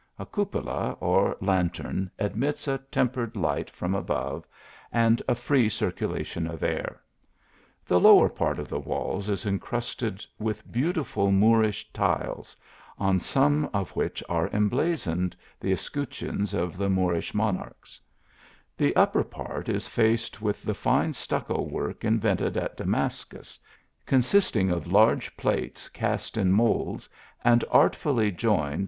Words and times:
A 0.17 0.25
cupola 0.25 0.97
or 0.99 1.37
lantern 1.41 2.09
admits 2.17 2.67
a 2.67 2.79
tempered 2.89 3.35
fight 3.35 3.69
from 3.69 3.93
above, 3.93 4.47
and 4.91 5.21
a 5.29 5.33
f 5.33 5.51
ee 5.51 5.69
circulation 5.69 6.47
of 6.47 6.63
air. 6.63 6.99
The 7.85 7.99
lower 7.99 8.27
part 8.27 8.57
of 8.57 8.67
the 8.67 8.79
walls 8.79 9.29
ii 9.29 9.51
ir 9.53 9.59
crusted 9.59 10.25
with 10.39 10.71
beautiful 10.71 11.31
Moorish 11.31 11.93
tiles, 11.93 12.57
on 12.97 13.19
some 13.19 13.69
oi 13.75 13.83
which 13.93 14.23
are 14.27 14.49
emblazoned 14.51 15.35
the 15.59 15.71
escutcheons 15.71 16.55
of 16.55 16.77
the 16.77 16.89
Moor 16.89 17.13
ish 17.13 17.35
monarchs: 17.35 17.99
the 18.75 18.95
upper 18.95 19.23
part 19.23 19.69
is 19.69 19.87
faced 19.87 20.41
with 20.41 20.63
the 20.63 20.73
fine 20.73 21.13
stucco 21.13 21.61
work 21.61 22.03
invented 22.03 22.57
at 22.57 22.75
Damascus, 22.75 23.59
consisting 24.07 24.69
cl 24.69 24.81
large 24.87 25.37
plates 25.37 25.89
cast 25.89 26.37
in 26.37 26.51
moulds 26.51 27.07
and 27.43 27.63
artfully 27.69 28.31
joined. 28.31 28.79